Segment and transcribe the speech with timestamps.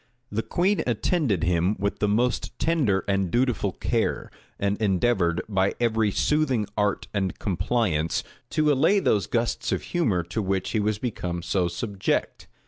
[0.31, 6.09] The queen attended him with the most tender and dutiful care, and endeavored, by every
[6.09, 11.43] soothing art and compliance, to allay those gusts of humor to which he was become
[11.43, 12.47] so subject.